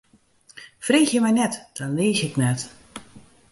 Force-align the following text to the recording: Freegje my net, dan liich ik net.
Freegje 0.85 1.19
my 1.25 1.31
net, 1.41 1.53
dan 1.77 1.93
liich 1.97 2.21
ik 2.29 2.35
net. 2.43 2.59